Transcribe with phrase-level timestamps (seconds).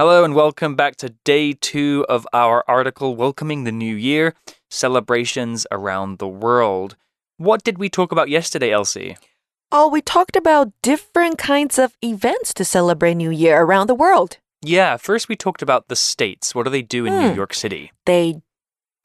[0.00, 4.32] Hello and welcome back to day two of our article welcoming the new year,
[4.70, 6.96] celebrations around the world.
[7.36, 9.18] What did we talk about yesterday, Elsie?
[9.70, 14.38] Oh, we talked about different kinds of events to celebrate New Year around the world.
[14.62, 16.54] Yeah, first we talked about the states.
[16.54, 17.36] What do they do in New Hmm.
[17.36, 17.92] York City?
[18.06, 18.40] They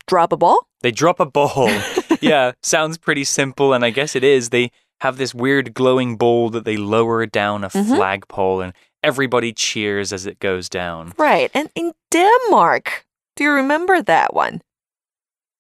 [0.07, 0.65] drop a ball?
[0.79, 1.77] They drop a ball.
[2.21, 4.49] yeah, sounds pretty simple, and I guess it is.
[4.51, 4.71] They
[5.01, 7.97] have this weird glowing ball that they lower down a Mhm.
[7.97, 8.71] flagpole, and
[9.05, 11.13] everybody cheers as it goes down.
[11.17, 11.51] Right.
[11.53, 13.05] And in Denmark,
[13.35, 14.61] do you remember that one?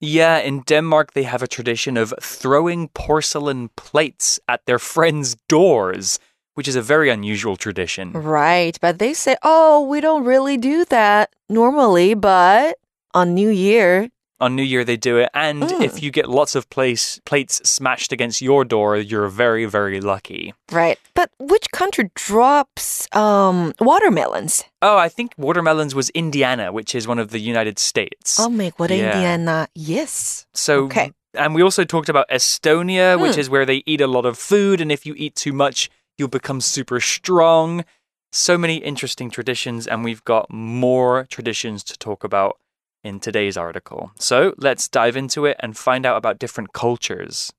[0.01, 6.19] Yeah, in Denmark, they have a tradition of throwing porcelain plates at their friends' doors,
[6.55, 8.11] which is a very unusual tradition.
[8.11, 8.77] Right.
[8.81, 12.77] But they say, oh, we don't really do that normally, but
[13.13, 15.81] on New Year, on New Year they do it, and mm.
[15.81, 20.53] if you get lots of place, plates smashed against your door, you're very very lucky.
[20.71, 24.63] Right, but which country drops um, watermelons?
[24.81, 28.39] Oh, I think watermelons was Indiana, which is one of the United States.
[28.39, 29.13] Oh my god, yeah.
[29.13, 30.45] Indiana, yes.
[30.53, 31.11] So okay.
[31.33, 33.21] And we also talked about Estonia, hmm.
[33.21, 35.89] which is where they eat a lot of food, and if you eat too much,
[36.17, 37.85] you'll become super strong.
[38.31, 42.57] So many interesting traditions, and we've got more traditions to talk about
[43.05, 44.11] in today's article.
[44.17, 47.53] So, let's dive into it and find out about different cultures.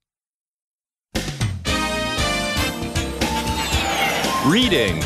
[4.45, 5.01] Reading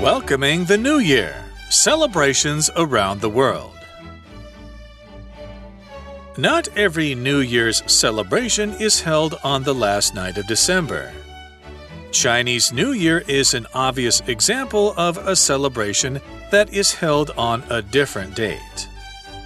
[0.00, 1.34] Welcoming the New Year.
[1.70, 3.72] Celebrations around the world.
[6.36, 11.12] Not every New Year's celebration is held on the last night of December.
[12.14, 16.20] Chinese New Year is an obvious example of a celebration
[16.52, 18.88] that is held on a different date.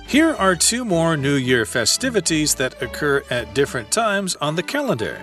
[0.07, 5.19] Here are two more New Year festivities that occur at different times on the calendar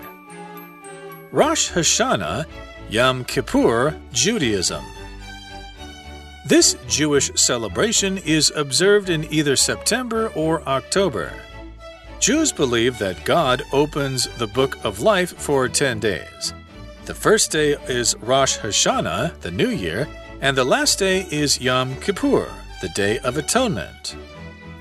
[1.31, 2.45] Rosh Hashanah,
[2.89, 4.83] Yom Kippur, Judaism.
[6.47, 11.31] This Jewish celebration is observed in either September or October.
[12.19, 16.53] Jews believe that God opens the book of life for 10 days.
[17.05, 20.07] The first day is Rosh Hashanah, the New Year,
[20.41, 22.47] and the last day is Yom Kippur,
[22.81, 24.16] the Day of Atonement.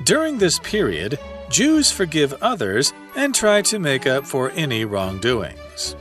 [0.04, 1.18] During this period,
[1.50, 5.96] Jews forgive others and try to make up for any wrongdoings.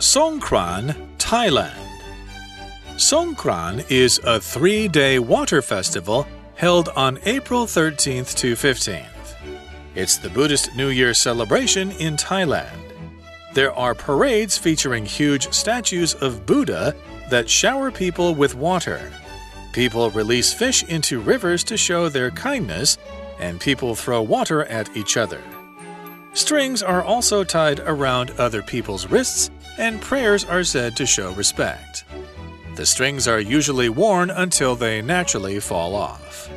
[0.00, 1.86] Songkran, Thailand.
[2.96, 6.26] Songkran is a three day water festival
[6.56, 9.36] held on April 13th to 15th.
[9.94, 12.89] It's the Buddhist New Year celebration in Thailand.
[13.52, 16.94] There are parades featuring huge statues of Buddha
[17.30, 19.12] that shower people with water.
[19.72, 22.96] People release fish into rivers to show their kindness,
[23.40, 25.42] and people throw water at each other.
[26.32, 32.04] Strings are also tied around other people's wrists, and prayers are said to show respect.
[32.76, 36.48] The strings are usually worn until they naturally fall off.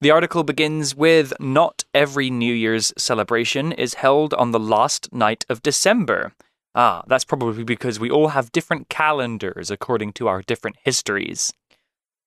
[0.00, 5.45] The article begins with Not every New Year's celebration is held on the last night
[5.47, 6.33] of December.
[6.73, 11.51] Ah, that's probably because we all have different calendars according to our different histories.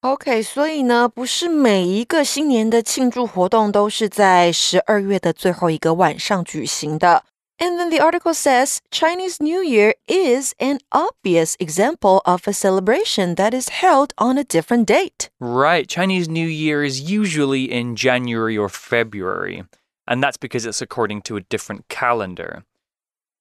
[0.01, 7.25] OK，所以呢，不是每一个新年的庆祝活动都是在十二月的最后一个晚上举行的。
[7.60, 13.36] And then the article says Chinese New Year is an obvious example of a celebration
[13.36, 15.30] that is held on a different date.
[15.40, 19.64] Right, Chinese New Year is usually in January or February,
[20.08, 22.64] and that's because it's according to a different calendar.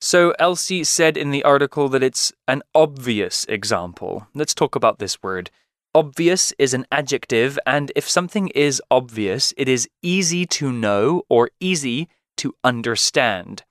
[0.00, 4.26] So, Elsie said in the article that it's an obvious example.
[4.34, 5.50] Let's talk about this word.
[5.94, 11.50] Obvious is an adjective, and if something is obvious, it is easy to know or
[11.60, 12.08] easy
[12.38, 13.62] to understand.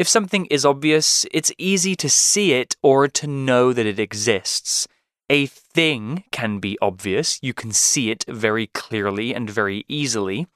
[0.00, 4.88] If something is obvious, it's easy to see it or to know that it exists.
[5.28, 10.46] A thing can be obvious, you can see it very clearly and very easily,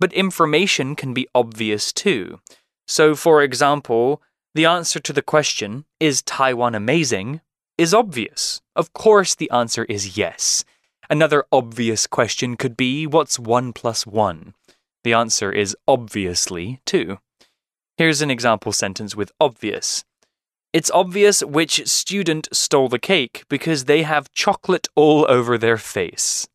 [0.00, 2.40] but information can be obvious too.
[2.88, 4.20] So, for example,
[4.56, 7.40] the answer to the question, Is Taiwan amazing?
[7.78, 8.60] is obvious.
[8.74, 10.64] Of course, the answer is yes.
[11.08, 14.54] Another obvious question could be, What's 1 plus 1?
[15.04, 17.18] The answer is obviously 2.
[17.97, 20.01] Here's an example sentence with obvious.
[20.71, 26.45] It's obvious which student stole the cake because they have chocolate all over their face.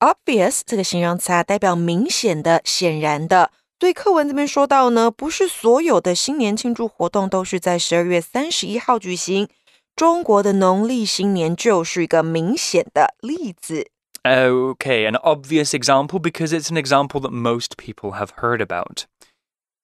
[0.00, 3.50] Obvious 这个形容词啊，代表明显的、显然的。
[3.78, 9.48] 所以课文这边说到呢，不是所有的新年庆祝活动都是在十二月三十一号举行。
[9.94, 13.88] 中国的农历新年就是一个明显的例子。
[14.24, 19.04] Okay, an obvious example because it's an example that most people have heard about.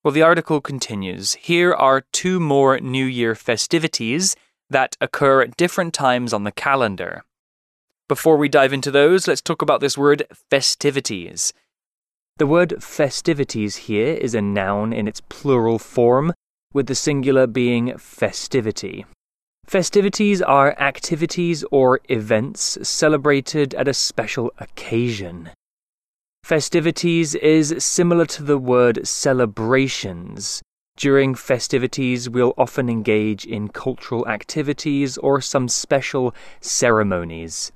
[0.04, 1.36] Well, the article continues.
[1.36, 4.36] Here are two more New Year festivities
[4.70, 7.24] that occur at different times on the calendar.
[8.10, 11.54] Before we dive into those, let's talk about this word festivities.
[12.36, 16.34] The word festivities here is a noun in its plural form,
[16.74, 19.06] with the singular being festivity.
[19.66, 25.52] Festivities are activities or events celebrated at a special occasion.
[26.47, 30.61] Festivities is similar to the word celebrations.
[30.97, 37.69] During festivities, we'll often engage in cultural activities or some special ceremonies.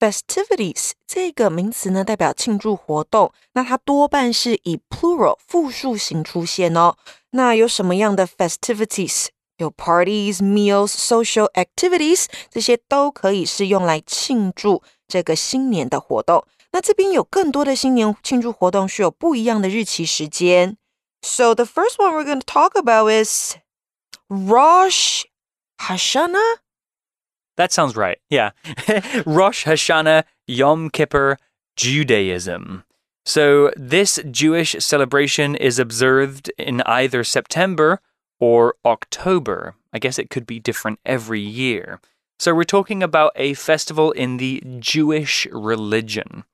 [0.00, 6.96] Festivities 这个名词呢，代表庆祝活动，那它多半是以 plural 复数形出现哦。
[7.30, 9.26] 那有什么样的 festivities？
[9.58, 16.44] 有 parties, meals, social activities，这些都可以是用来庆祝这个新年的活动。
[16.72, 20.76] 那这边有更多的新年庆祝活动是有不一样的日期时间。
[21.22, 23.56] So the first one we're going to talk about is
[24.28, 25.24] Rosh
[25.80, 26.58] Hashanah.
[27.56, 28.18] That sounds right.
[28.30, 28.50] Yeah.
[29.26, 31.38] Rosh Hashanah, Yom Kippur,
[31.76, 32.84] Judaism.
[33.24, 38.00] So this Jewish celebration is observed in either September
[38.38, 39.74] or October.
[39.92, 42.00] I guess it could be different every year.
[42.38, 46.44] So we're talking about a festival in the Jewish religion.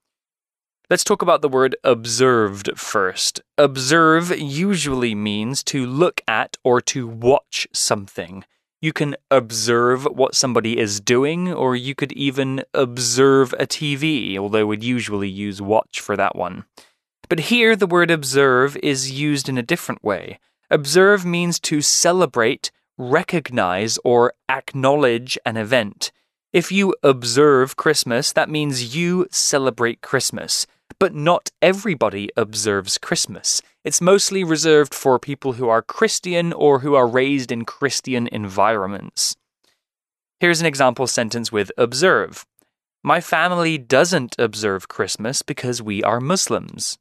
[0.89, 3.41] Let's talk about the word observed first.
[3.59, 8.43] Observe usually means to look at or to watch something.
[8.81, 14.65] You can observe what somebody is doing, or you could even observe a TV, although
[14.65, 16.65] we'd usually use watch for that one.
[17.29, 20.39] But here, the word observe is used in a different way.
[20.71, 26.11] Observe means to celebrate, recognize, or acknowledge an event.
[26.51, 30.65] If you observe Christmas, that means you celebrate Christmas.
[30.99, 33.61] But not everybody observes Christmas.
[33.85, 39.37] It's mostly reserved for people who are Christian or who are raised in Christian environments.
[40.41, 42.45] Here's an example sentence with observe.
[43.01, 46.97] My family doesn't observe Christmas because we are Muslims.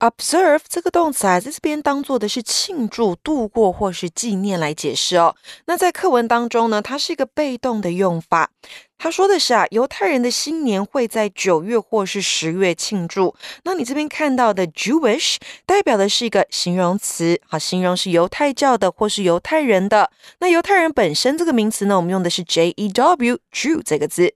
[0.00, 5.34] Observe 这个动词啊，在这边当做的是庆祝、度过或是纪念来解释哦。
[5.66, 8.50] 那在课文当中呢，它是一个被动的用法。
[8.96, 13.34] 他说的是啊，犹太人的新年会在九月或是十月庆祝。
[13.64, 15.36] 那你这边看到的 Jewish
[15.66, 20.12] 代表的是一个形容词，好，形容是犹太教的或是犹太人的。
[20.38, 24.32] 那犹太人本身这个名词呢，我们用的是 J E W Jew 这个字。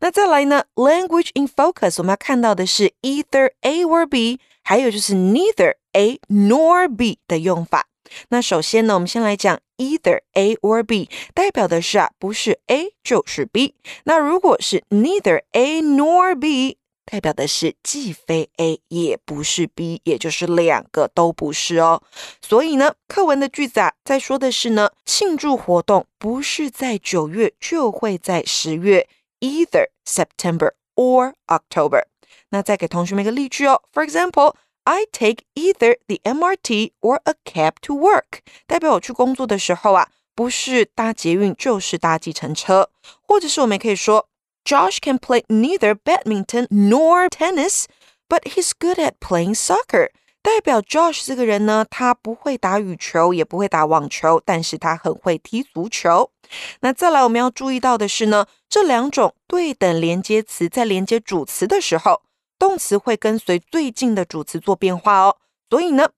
[0.00, 4.38] 那再来呢，Language in focus，我们要看到的是 either A or B。
[4.68, 7.88] 还有就是 neither A nor B 的用法。
[8.28, 13.76] 那首先呢，我们先来讲 either A or B，代表的是啊，不是 A 就是 B。
[14.04, 16.76] 那如果是 neither A nor B，
[17.06, 22.02] 代表的是既非 A 也不是 B，也就是两个都不是哦。
[22.42, 29.08] 所以呢，课文的句子啊，在说的是呢，庆祝活动不是在九月，就会在十月
[29.40, 32.02] ，either September or October。
[32.49, 33.81] 那再给同学们一个例句哦。
[33.93, 34.55] For example,
[34.85, 38.39] I take either the MRT or a cab to work。
[38.67, 42.89] 代表我去工作的时候啊，不是搭捷运就是搭计程车。
[43.21, 44.27] 或者是我们也可以说，
[44.65, 47.85] Josh can play neither badminton nor tennis,
[48.27, 50.09] but he's good at playing soccer。
[50.41, 56.31] 代表 Josh 这个人呢，他不会打羽球，也不会打网球，但是他很会踢足球。
[56.81, 62.23] 那再来，我们要注意到的是呢，这两种对等连接词在连接主词的时候。
[62.58, 65.36] 动词会跟随最近的主词做变化哦。
[65.70, 66.10] 所以呢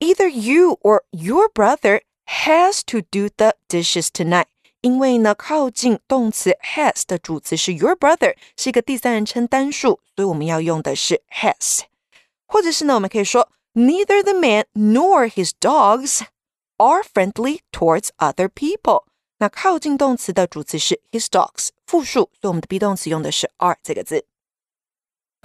[0.00, 4.46] ，either you or your brother has to do the dishes tonight。
[4.82, 11.80] 因为呢，靠近动词 has 的主词是 your brother，是一个第三人称单数，所以我们要用的是 has。
[12.46, 16.22] 或者是呢，我们可以说 neither the man nor his dogs
[16.76, 19.04] are friendly towards other people。
[19.38, 24.26] 那靠近动词的主词是 his dogs，复数，所以我们的 be 动词用的是 are 这个字。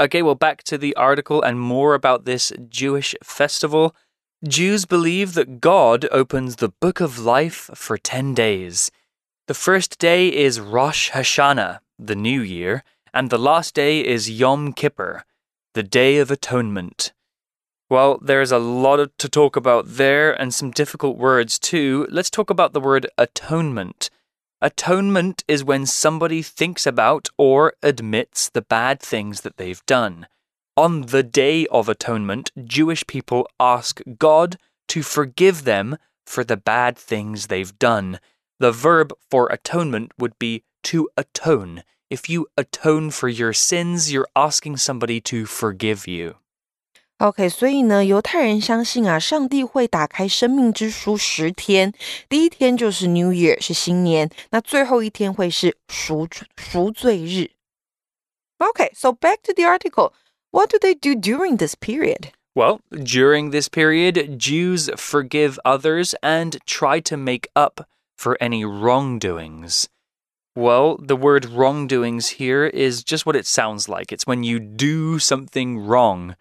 [0.02, 3.96] Okay, well, back to the article and more about this Jewish festival.
[4.44, 8.90] Jews believe that God opens the book of life for 10 days.
[9.46, 14.74] The first day is Rosh Hashanah, the new year, and the last day is Yom
[14.74, 15.24] Kippur,
[15.76, 17.14] the day of atonement.
[17.88, 22.08] Well, there's a lot to talk about there and some difficult words too.
[22.10, 24.10] Let's talk about the word atonement.
[24.64, 30.28] Atonement is when somebody thinks about or admits the bad things that they've done.
[30.78, 34.58] On the Day of Atonement, Jewish people ask God
[34.90, 38.20] to forgive them for the bad things they've done.
[38.60, 41.82] The verb for atonement would be to atone.
[42.12, 46.36] If you atone for your sins, you're asking somebody to forgive you.
[47.21, 51.95] OK，所以呢，犹太人相信啊，上帝会打开生命之书十天，
[52.29, 57.53] 第一天就是 New Year，是新年，那最后一天会是赎赎罪日。
[58.59, 60.13] OK，so back to the article.
[60.51, 62.33] What do they do during this period?
[62.55, 67.87] Well, during this period, Jews forgive others and try to make up
[68.17, 69.87] for any wrongdoings.
[70.55, 74.11] Well, the word wrongdoings here is just what it sounds like.
[74.11, 76.37] It's when you do something wrong.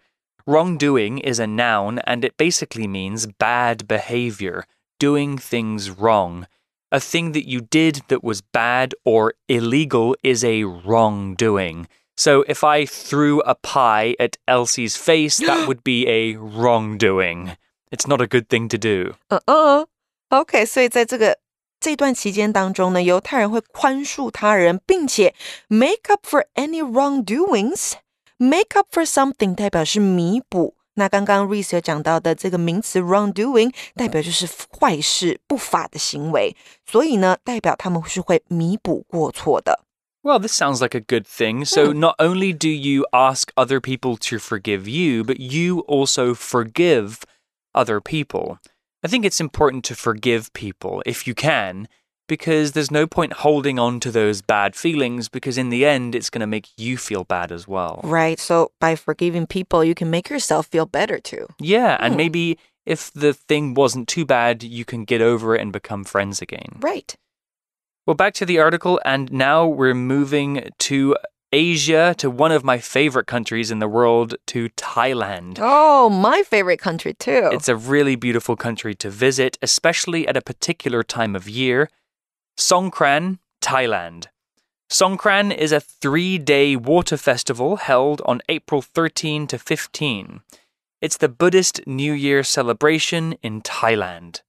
[0.46, 4.64] Wrongdoing is a noun and it basically means bad behavior,
[5.00, 6.46] doing things wrong.
[6.92, 11.88] A thing that you did that was bad or illegal is a wrongdoing.
[12.16, 17.56] So if I threw a pie at Elsie's face, that would be a wrongdoing.
[17.90, 19.14] It's not a good thing to do.
[19.28, 19.86] 嗯嗯，
[20.30, 21.38] OK，所以在这个
[21.80, 25.34] 这段期间当中呢，犹太人会宽恕他人，并且
[25.68, 27.94] make up for any wrongdoings。
[28.40, 30.74] make up for something 代表是弥补。
[30.94, 34.48] 那刚刚 Reese 有讲到的这个名词 wrongdoing 代表就是
[34.80, 39.80] 坏事、不法的行为，所以呢，代表他们是会弥补过错的。
[40.22, 41.64] Well, this sounds like a good thing.
[41.64, 47.18] So, not only do you ask other people to forgive you, but you also forgive
[47.72, 48.56] other people.
[49.02, 51.86] I think it's important to forgive people if you can,
[52.31, 56.29] because there's no point holding on to those bad feelings, because in the end, it's
[56.29, 57.99] going to make you feel bad as well.
[58.05, 58.39] Right.
[58.39, 61.45] So, by forgiving people, you can make yourself feel better too.
[61.59, 61.97] Yeah.
[61.99, 62.17] And Hmm.
[62.23, 66.41] maybe if the thing wasn't too bad, you can get over it and become friends
[66.41, 66.71] again.
[66.79, 67.13] Right.
[68.07, 71.17] Well, back to the article, and now we're moving to
[71.53, 75.59] Asia, to one of my favorite countries in the world, to Thailand.
[75.59, 77.49] Oh, my favorite country too.
[77.51, 81.89] It's a really beautiful country to visit, especially at a particular time of year.
[82.58, 84.28] Songkran, Thailand.
[84.88, 90.40] Songkran is a three day water festival held on April 13 to 15.
[91.02, 94.40] It's the Buddhist New Year celebration in Thailand.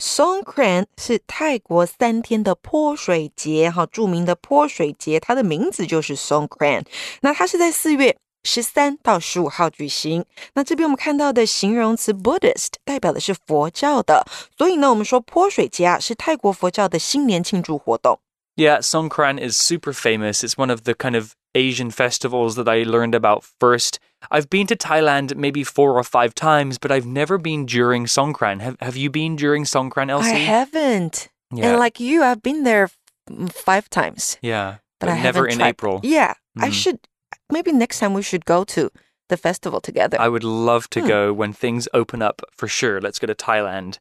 [0.00, 6.84] Songkran 是泰国三天的泼水节，哈，着名的泼水节，它的名字就是 Songkran。
[7.20, 10.24] 那它是在四月 十三到十五号举行。
[10.54, 18.18] 那这边我们看到的形容词 Buddhist 代表的是佛教的，所以呢，我们说泼水节啊是泰国佛教的新年庆祝活动。
[18.54, 20.42] Yeah, Songkran is super famous.
[20.44, 23.98] It's one of the kind of Asian festivals that I learned about first.
[24.30, 28.60] I've been to Thailand maybe four or five times, but I've never been during Songkran.
[28.60, 30.32] Have Have you been during Songkran, Elsie?
[30.32, 31.28] I haven't.
[31.50, 31.70] Yeah.
[31.70, 35.58] And like you, I've been there f- five times, yeah, but, I never haven't in
[35.58, 36.00] tried- April.
[36.02, 36.72] Yeah, I Mm.
[36.72, 36.98] should.
[37.51, 38.91] Maybe next time we should go to
[39.29, 40.19] the festival together.
[40.19, 41.07] I would love to Hmm.
[41.07, 42.99] go when things open up for sure.
[43.01, 43.99] Let's go to Thailand.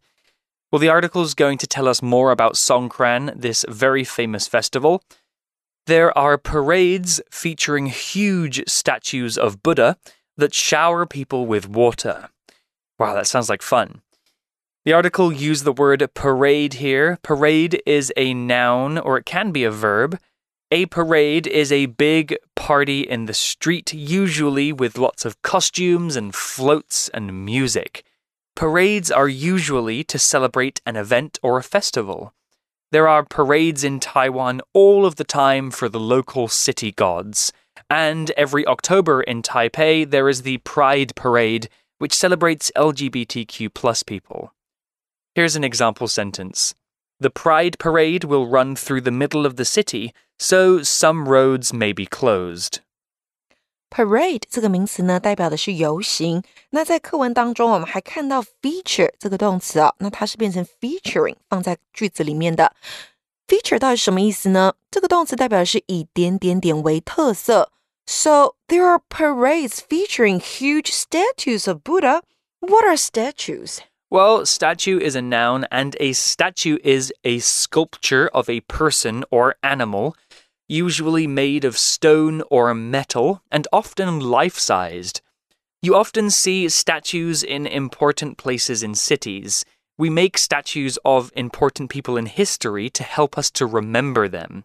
[0.70, 5.02] Well, the article is going to tell us more about Songkran, this very famous festival.
[5.86, 9.96] There are parades featuring huge statues of Buddha
[10.36, 12.30] that shower people with water.
[12.98, 14.02] Wow, that sounds like fun.
[14.84, 17.18] The article used the word parade here.
[17.22, 20.18] Parade is a noun, or it can be a verb.
[20.72, 26.34] A parade is a big party in the street, usually with lots of costumes and
[26.34, 28.04] floats and music.
[28.56, 32.34] Parades are usually to celebrate an event or a festival.
[32.90, 37.52] There are parades in Taiwan all of the time for the local city gods.
[37.88, 41.68] And every October in Taipei, there is the Pride Parade,
[41.98, 44.52] which celebrates LGBTQ plus people.
[45.36, 46.74] Here's an example sentence
[47.19, 51.93] The Pride Parade will run through the middle of the city, so some roads may
[51.93, 52.79] be closed.
[53.89, 56.41] Parade 这个名词呢，代表的是游行。
[56.69, 62.73] 那在课文当中，我们还看到 feature 这个动词啊，那它是变成 featuring 放在句子里面的。
[63.47, 64.73] feature 到底是什么意思呢？
[64.89, 67.71] 这个动词代表的是以点点点为特色。
[68.07, 72.21] So there are parades featuring huge statues of Buddha.
[72.59, 73.79] What are statues?
[74.08, 79.56] Well, statue is a noun, and a statue is a sculpture of a person or
[79.64, 80.16] animal,
[80.68, 85.22] usually made of stone or metal, and often life sized.
[85.82, 89.64] You often see statues in important places in cities.
[89.98, 94.64] We make statues of important people in history to help us to remember them.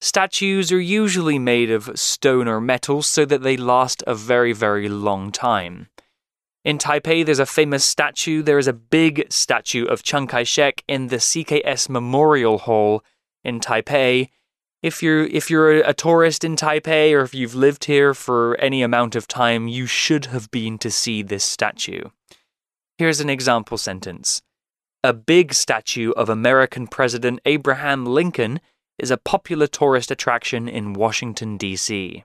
[0.00, 4.88] Statues are usually made of stone or metal so that they last a very, very
[4.88, 5.88] long time.
[6.67, 8.41] In Taipei, there's a famous statue.
[8.41, 13.03] There is a big statue of Chiang Kai shek in the CKS Memorial Hall
[13.43, 14.29] in Taipei.
[14.81, 18.81] If you're if you're a tourist in Taipei or if you've lived here for any
[18.81, 22.03] amount of time, you should have been to see this statue.
[22.97, 24.41] Here's an example sentence.
[25.03, 28.61] A big statue of American President Abraham Lincoln
[28.97, 32.23] is a popular tourist attraction in Washington D.C.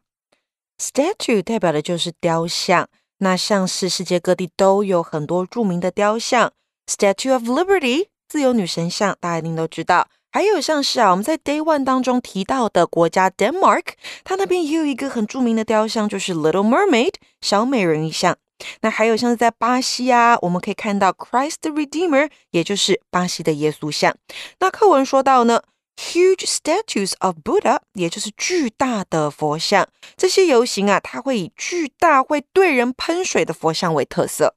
[0.78, 2.88] Statue 代表的就是雕像。
[3.23, 6.51] 那像是世界各地都有很多著名的雕像
[6.91, 10.09] ，Statue of Liberty 自由女神像，大家一定都知道。
[10.29, 13.93] 还有像是啊，我们在 Day One 当中提到的国家 Denmark，
[14.25, 18.35] 它那边也有一个很著名的雕像，就是 Little Mermaid 小美人鱼像。
[18.81, 24.13] 那还有像是在巴西啊，我们可以看到 Christ the Redeemer，也就是巴西的耶稣像。
[24.59, 25.61] 那课文说到呢
[25.96, 29.88] ，huge statues of Buddha，也就是巨大的佛像。
[30.16, 34.54] 这些游行啊，它会以巨大会对人喷水的佛像为特色。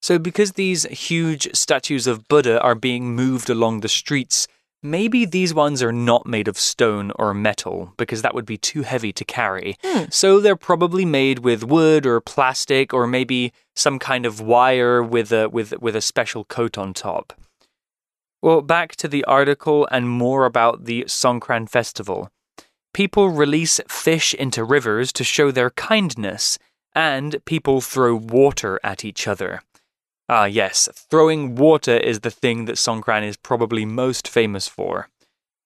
[0.00, 4.44] So because these huge statues of Buddha are being moved along the streets.
[4.82, 8.82] Maybe these ones are not made of stone or metal because that would be too
[8.82, 9.74] heavy to carry.
[9.82, 10.04] Hmm.
[10.10, 15.32] So they're probably made with wood or plastic or maybe some kind of wire with
[15.32, 17.32] a with with a special coat on top.
[18.41, 22.31] Well, back to the article and more about the Songkran festival.
[22.93, 26.57] People release fish into rivers to show their kindness,
[26.95, 29.61] and people throw water at each other.
[30.27, 35.09] Ah, yes, throwing water is the thing that Songkran is probably most famous for.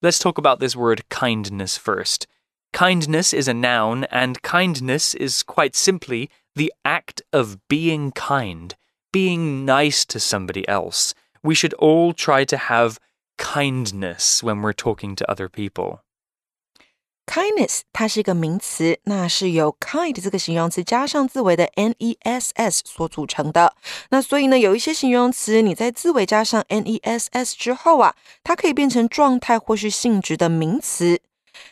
[0.01, 2.27] Let's talk about this word kindness first.
[2.73, 8.75] Kindness is a noun, and kindness is quite simply the act of being kind,
[9.13, 12.96] being nice to somebody else We should all try to have
[13.38, 16.00] kindness when we're talking to other people.
[17.26, 23.76] Kindness 它是一个名词，那是由 kind 这个形容词加上字尾的 n e s s 所组成的。
[24.10, 31.20] 那所以呢，有一些形容词你在字尾加上 n e s s 之后啊，它可以变成状态或是性质的名词，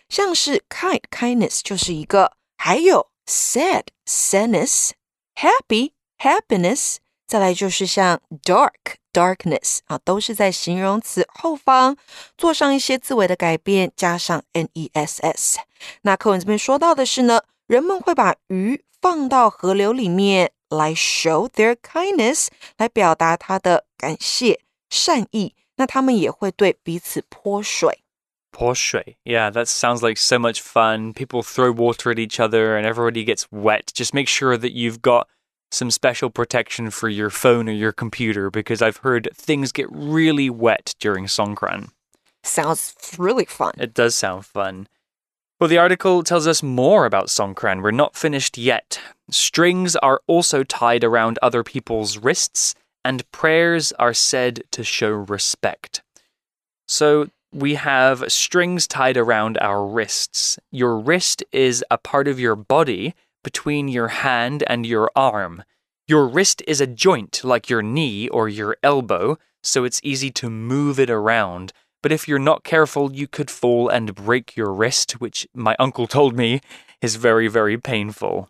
[0.09, 4.91] 像是 kind kindness 就是一个，还有 sad sadness
[5.35, 8.73] happy happiness，再来就是像 dark。
[9.13, 11.97] darkness 啊，都是在形容词后方
[12.37, 15.59] 做上一些字尾的改变，加上 n e s s。
[16.03, 25.55] 那课文这边说到的是呢，人们会把鱼放到河流里面来 show their kindness，来表达他的感谢善意。
[25.77, 28.01] 那他们也会对彼此泼水。
[28.51, 29.19] 泼水.
[29.23, 31.13] Yeah, that sounds like so much fun.
[31.13, 33.93] People throw water at each other and everybody gets wet.
[33.95, 35.27] Just make sure that you've got
[35.74, 40.50] some special protection for your phone or your computer because I've heard things get really
[40.50, 41.90] wet during Songkran.
[42.44, 43.74] Sounds really fun.
[43.78, 44.88] It does sound fun.
[45.60, 47.82] Well, the article tells us more about Songkran.
[47.82, 49.00] We're not finished yet.
[49.30, 56.02] Strings are also tied around other people's wrists, and prayers are said to show respect.
[56.88, 60.60] So, we have strings tied around our wrists.
[60.72, 65.63] Your wrist is a part of your body between your hand and your arm.
[66.07, 70.49] Your wrist is a joint like your knee or your elbow, so it's easy to
[70.49, 71.73] move it around.
[72.03, 76.07] But if you're not careful, you could fall and break your wrist, which my uncle
[76.07, 76.61] told me
[77.03, 78.49] is very, very painful.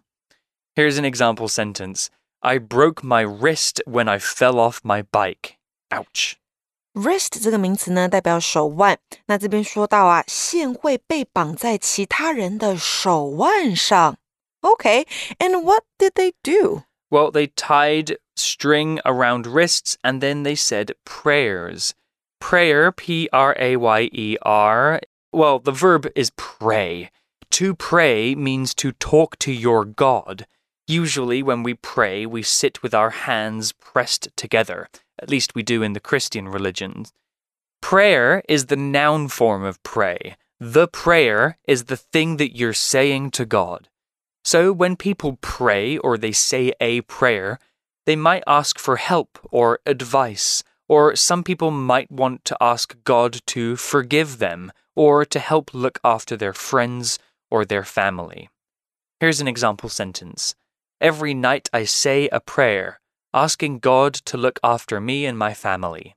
[0.77, 2.11] Here's an example sentence
[2.41, 5.57] I broke my wrist when I fell off my bike.
[5.91, 6.37] Ouch.
[6.95, 8.99] Wrist 这个名词呢，代表手腕。
[9.27, 14.17] 那这边说到啊，线会被绑在其他人的手腕上。
[14.64, 15.06] Okay,
[15.40, 16.84] and what did they do?
[17.12, 21.94] Well, they tied string around wrists and then they said prayers.
[22.40, 25.00] Prayer, P R A Y E R.
[25.32, 27.12] Well, the verb is pray.
[27.52, 30.46] To pray means to talk to your God.
[30.88, 34.90] Usually, when we pray, we sit with our hands pressed together.
[35.20, 37.14] At least we do in the Christian religions.
[37.82, 40.36] Prayer is the noun form of pray.
[40.60, 43.88] The prayer is the thing that you're saying to God.
[44.45, 47.59] So when people pray or they say a prayer,
[48.07, 53.41] they might ask for help or advice, or some people might want to ask God
[53.49, 57.19] to forgive them or to help look after their friends
[57.51, 58.49] or their family.
[59.21, 60.55] Here's an example sentence
[61.01, 62.99] Every night I say a prayer,
[63.33, 66.15] asking God to look after me and my family.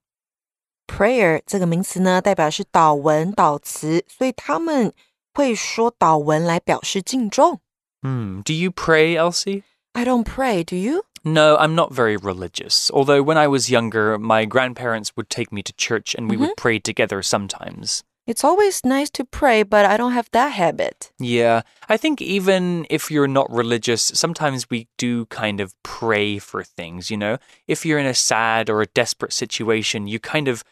[0.88, 4.94] Prayer 这个名词呢，代表是祷文、祷词，所以他们
[5.34, 7.62] 会说祷文来表示敬重。
[8.07, 8.41] Hmm.
[8.43, 9.65] Do you pray, Elsie?
[9.93, 11.03] I don't pray, do you?
[11.25, 12.89] No, I'm not very religious.
[12.95, 16.57] Although when I was younger, my grandparents would take me to church and we would
[16.57, 18.05] pray together sometimes.
[18.25, 21.11] It's always nice to pray, but I don't have that habit.
[21.19, 26.63] Yeah, I think even if you're not religious, sometimes we do kind of pray for
[26.63, 27.39] things, you know?
[27.67, 30.63] If you're in a sad or a desperate situation, you kind of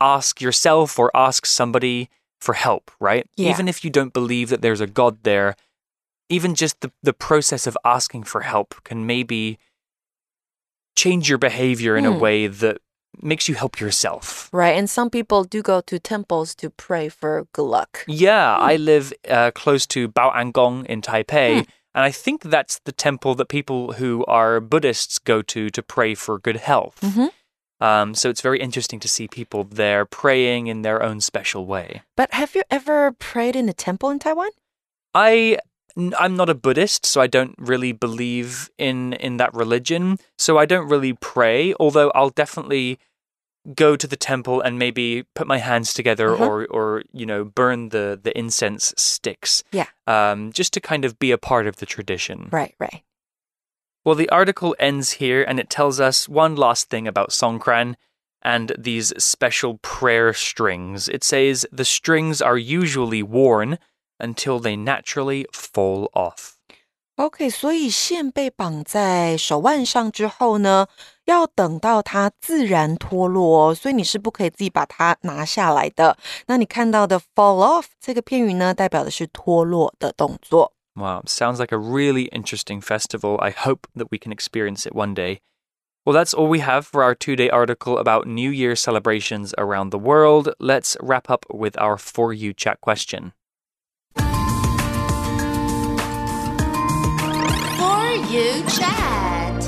[0.00, 2.08] ask yourself or ask somebody
[2.40, 3.26] for help, right?
[3.36, 3.50] Yeah.
[3.50, 5.56] Even if you don't believe that there's a God there,
[6.28, 9.58] even just the, the process of asking for help can maybe
[10.96, 12.20] change your behavior in a Hmm.
[12.20, 12.78] way that
[13.22, 14.48] makes you help yourself.
[14.52, 18.04] Right, and some people do go to temples to pray for good luck.
[18.08, 23.36] Yeah, I live uh, close to Baoangong in Taipei, And I think that's the temple
[23.36, 26.98] that people who are Buddhists go to to pray for good health.
[27.02, 27.30] Mhm.
[27.80, 32.02] Um, so it's very interesting to see people there praying in their own special way.
[32.16, 34.50] But have you ever prayed in a temple in Taiwan?
[35.14, 35.58] I
[35.96, 40.18] I'm not a Buddhist, so I don't really believe in in that religion.
[40.38, 42.98] So I don't really pray, although I'll definitely
[43.74, 46.44] go to the temple and maybe put my hands together Uh-huh.
[46.44, 49.62] or or you know burn the the incense sticks.
[49.72, 49.86] Yeah.
[50.06, 52.48] Um, just to kind of be a part of the tradition.
[52.52, 53.02] Right, right.
[54.04, 57.94] Well, the article ends here and it tells us one last thing about Songkran
[58.42, 61.08] and these special prayer strings.
[61.08, 63.78] It says the strings are usually worn
[64.17, 66.53] until they naturally fall off.
[67.15, 70.87] OK，所以线被绑在手腕上之后呢，
[71.25, 76.17] 要等到它自然脱落哦，所以你是不可以自己把它拿下来的。
[76.47, 80.71] 那你看到的 fall off 这个片语呢，代表的是脱落的动作。
[80.95, 83.37] Wow, sounds like a really interesting festival.
[83.37, 85.39] I hope that we can experience it one day.
[86.05, 89.91] Well, that's all we have for our two day article about New Year celebrations around
[89.91, 90.53] the world.
[90.57, 93.33] Let's wrap up with our For You chat question.
[98.34, 99.62] You chat.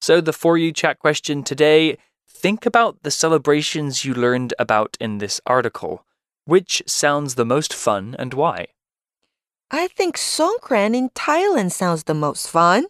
[0.00, 5.18] So, the For You chat question today think about the celebrations you learned about in
[5.18, 6.04] this article.
[6.46, 8.68] Which sounds the most fun and why?
[9.70, 12.86] I think Songkran in Thailand sounds the most fun.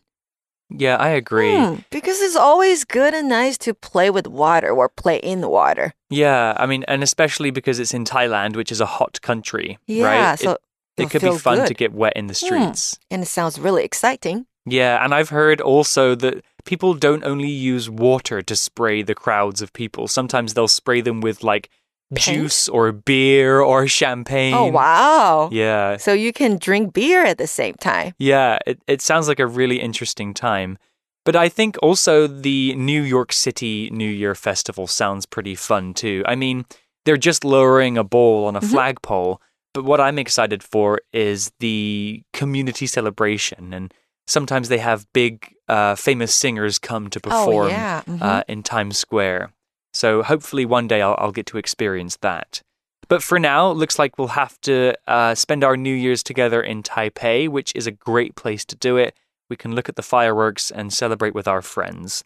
[0.70, 1.56] Yeah, I agree.
[1.56, 5.48] Hmm, because it's always good and nice to play with water or play in the
[5.48, 5.92] water.
[6.10, 10.30] Yeah, I mean, and especially because it's in Thailand, which is a hot country, Yeah,
[10.30, 10.38] right?
[10.38, 10.58] so it,
[10.96, 12.98] it'll could be feel fun to get wet in the streets.
[13.10, 14.46] And it sounds really exciting.
[14.70, 19.62] Yeah, and I've heard also that people don't only use water to spray the crowds
[19.62, 20.08] of people.
[20.08, 21.70] Sometimes they'll spray them with like
[22.14, 22.24] Paint?
[22.24, 24.54] juice or beer or champagne.
[24.54, 25.48] Oh, wow.
[25.52, 25.96] Yeah.
[25.96, 28.14] So you can drink beer at the same time.
[28.18, 30.78] Yeah, it, it sounds like a really interesting time.
[31.24, 36.24] But I think also the New York City New Year Festival sounds pretty fun too.
[36.26, 36.64] I mean,
[37.04, 38.70] they're just lowering a ball on a mm-hmm.
[38.70, 39.40] flagpole,
[39.74, 43.72] but what I'm excited for is the community celebration.
[43.72, 43.94] And
[44.30, 48.02] sometimes they have big, uh, famous singers come to perform Oh, yeah.
[48.06, 48.22] Mhm.
[48.22, 49.52] uh, in Times Square.
[49.92, 52.62] So hopefully one day I'll, I'll get to experience that.
[53.08, 56.60] But for now, it looks like we'll have to uh, spend our New Year's together
[56.62, 59.16] in Taipei, which is a great place to do it.
[59.48, 62.22] We can look at the fireworks and celebrate with our friends.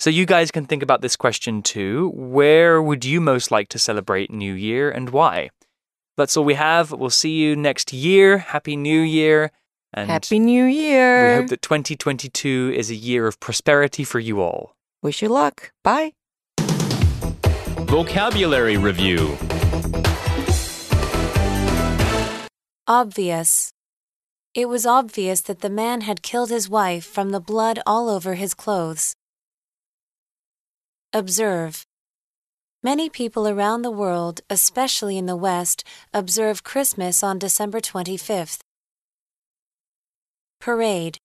[0.00, 2.10] So you guys can think about this question too.
[2.14, 5.50] Where would you most like to celebrate New Year and why?
[6.16, 6.92] That's all we have.
[6.92, 8.38] We'll see you next year.
[8.38, 9.52] Happy New Year.
[9.96, 11.36] And Happy New Year.
[11.36, 14.76] we hope that 2022 is a year of prosperity for you all.
[15.02, 15.72] Wish you luck.
[15.82, 16.12] Bye.
[17.88, 19.38] Vocabulary Review
[22.86, 23.72] Obvious.
[24.54, 28.34] It was obvious that the man had killed his wife from the blood all over
[28.34, 29.14] his clothes.
[31.12, 31.86] Observe.
[32.82, 38.65] Many people around the world, especially in the West, observe Christmas on December 25th.
[40.66, 41.18] Parade.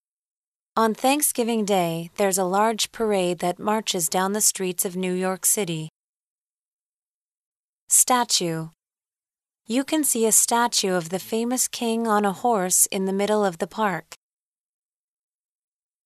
[0.77, 5.47] On Thanksgiving Day, there's a large parade that marches down the streets of New York
[5.47, 5.89] City.
[7.89, 8.67] Statue.
[9.65, 13.43] You can see a statue of the famous king on a horse in the middle
[13.43, 14.13] of the park.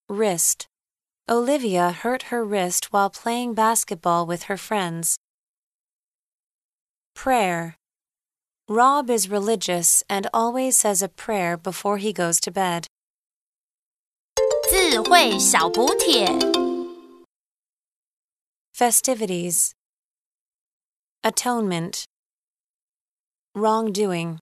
[0.07, 0.65] Wrist.
[1.27, 5.17] Olivia hurt her wrist while playing basketball with her friends.
[7.13, 7.75] Prayer.
[8.69, 12.87] Rob is religious and always says a prayer before he goes to bed.
[14.84, 16.26] 智慧小补帖。
[18.74, 19.72] Festivities.
[21.22, 22.04] Atonement.
[23.54, 24.38] Wrongdoing.